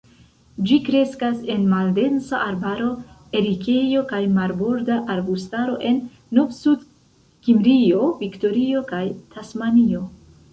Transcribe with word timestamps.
Ĝi 0.67 0.77
kreskas 0.85 1.41
en 1.55 1.65
maldensa 1.73 2.39
arbaro, 2.45 2.87
erikejo 3.41 4.01
kaj 4.13 4.21
marborda 4.39 4.97
arbustaro 5.17 5.77
en 5.91 6.01
Novsudkimrio, 6.39 8.11
Viktorio, 8.25 8.83
kaj 8.95 9.05
Tasmanio. 9.37 10.03